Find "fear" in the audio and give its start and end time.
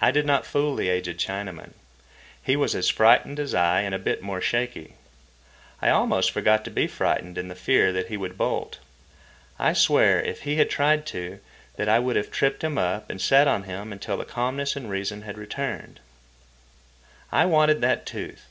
7.56-7.92